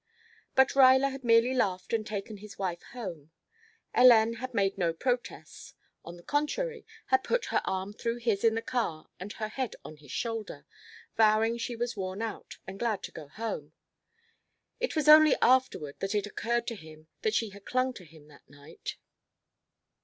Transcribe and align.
But 0.55 0.69
Ruyler 0.69 1.11
had 1.11 1.23
merely 1.23 1.53
laughed 1.53 1.93
and 1.93 2.03
taken 2.07 2.37
his 2.37 2.57
wife 2.57 2.81
home. 2.91 3.29
Hélène 3.95 4.37
had 4.37 4.51
made 4.51 4.75
no 4.75 4.93
protest; 4.95 5.75
on 6.03 6.17
the 6.17 6.23
contrary 6.23 6.87
had 7.13 7.23
put 7.23 7.45
her 7.53 7.61
arm 7.65 7.93
through 7.93 8.15
his 8.15 8.43
in 8.43 8.55
the 8.55 8.63
car 8.63 9.11
and 9.19 9.31
her 9.33 9.49
head 9.49 9.75
on 9.85 9.97
his 9.97 10.09
shoulder, 10.11 10.65
vowing 11.17 11.59
she 11.59 11.75
was 11.75 11.95
worn 11.95 12.23
out, 12.23 12.57
and 12.65 12.79
glad 12.79 13.03
to 13.03 13.11
go 13.11 13.27
home. 13.27 13.73
It 14.79 14.95
was 14.95 15.07
only 15.07 15.35
afterward 15.39 15.97
that 15.99 16.15
it 16.15 16.25
occurred 16.25 16.65
to 16.69 16.75
him 16.75 17.07
that 17.21 17.35
she 17.35 17.49
had 17.51 17.65
clung 17.67 17.93
to 17.93 18.03
him 18.03 18.27
that 18.27 18.49
night. 18.49 18.95